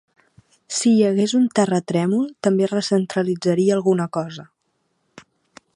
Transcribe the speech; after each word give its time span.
Si 0.77 0.93
hi 0.93 1.03
hagués 1.09 1.35
un 1.39 1.43
terratrèmol 1.59 2.25
també 2.47 2.71
recentralitzaria 2.71 3.77
alguna 3.81 4.09
cos. 4.19 4.41